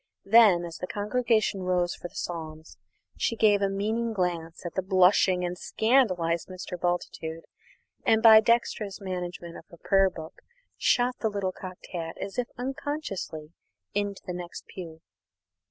Then, 0.25 0.65
as 0.65 0.77
the 0.79 0.87
congregation 0.87 1.61
rose 1.61 1.93
for 1.93 2.07
the 2.07 2.15
Psalms, 2.15 2.75
she 3.19 3.35
gave 3.35 3.61
a 3.61 3.69
meaning 3.69 4.13
glance 4.13 4.65
at 4.65 4.73
the 4.73 4.81
blushing 4.81 5.45
and 5.45 5.55
scandalised 5.55 6.47
Mr. 6.47 6.75
Bultitude 6.75 7.45
and 8.03 8.23
by 8.23 8.39
dexterous 8.41 8.99
management 8.99 9.57
of 9.57 9.65
her 9.69 9.77
prayer 9.77 10.09
book 10.09 10.39
shot 10.75 11.19
the 11.19 11.29
little 11.29 11.51
cocked 11.51 11.89
hat, 11.93 12.17
as 12.19 12.39
if 12.39 12.47
unconsciously, 12.57 13.53
into 13.93 14.23
the 14.25 14.33
next 14.33 14.65
pew. 14.65 15.01